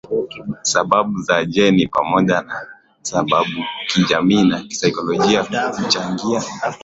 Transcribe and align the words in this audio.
sababu 0.61 1.21
za 1.21 1.43
jeni 1.47 1.87
pamoja 1.87 2.41
na 2.41 2.65
sababukijamii 3.01 4.43
na 4.43 4.59
kisaikolojia 4.61 5.41
huchangia 5.83 6.41